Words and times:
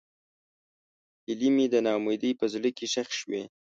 هیلې 1.25 1.49
مې 1.55 1.65
د 1.73 1.75
نا 1.85 1.91
امیدۍ 1.99 2.31
په 2.39 2.45
زړه 2.53 2.69
کې 2.77 2.85
ښخې 2.93 3.15
شوې. 3.19 3.41